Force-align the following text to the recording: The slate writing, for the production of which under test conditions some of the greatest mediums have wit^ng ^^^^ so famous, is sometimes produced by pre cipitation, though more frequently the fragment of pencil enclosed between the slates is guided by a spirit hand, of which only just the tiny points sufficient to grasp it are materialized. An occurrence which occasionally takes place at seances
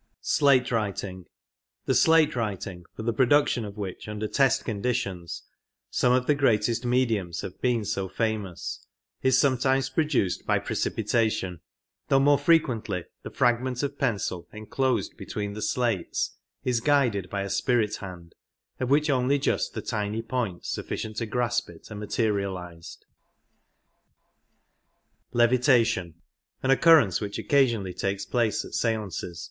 The 0.23 0.29
slate 0.29 0.71
writing, 0.71 1.25
for 1.85 3.03
the 3.03 3.13
production 3.15 3.65
of 3.65 3.77
which 3.77 4.07
under 4.07 4.27
test 4.27 4.65
conditions 4.65 5.43
some 5.91 6.11
of 6.11 6.25
the 6.25 6.33
greatest 6.33 6.83
mediums 6.83 7.41
have 7.41 7.61
wit^ng 7.61 7.81
^^^^ 7.81 7.85
so 7.85 8.09
famous, 8.09 8.83
is 9.21 9.37
sometimes 9.37 9.91
produced 9.91 10.47
by 10.47 10.57
pre 10.57 10.75
cipitation, 10.75 11.59
though 12.07 12.19
more 12.19 12.39
frequently 12.39 13.03
the 13.21 13.29
fragment 13.29 13.83
of 13.83 13.99
pencil 13.99 14.47
enclosed 14.51 15.17
between 15.17 15.53
the 15.53 15.61
slates 15.61 16.35
is 16.63 16.81
guided 16.81 17.29
by 17.29 17.43
a 17.43 17.49
spirit 17.51 17.97
hand, 17.97 18.33
of 18.79 18.89
which 18.89 19.07
only 19.07 19.37
just 19.37 19.75
the 19.75 19.83
tiny 19.83 20.23
points 20.23 20.69
sufficient 20.71 21.17
to 21.17 21.27
grasp 21.27 21.69
it 21.69 21.91
are 21.91 21.95
materialized. 21.95 23.05
An 25.31 26.15
occurrence 26.71 27.21
which 27.21 27.37
occasionally 27.37 27.93
takes 27.93 28.25
place 28.25 28.65
at 28.65 28.73
seances 28.73 29.39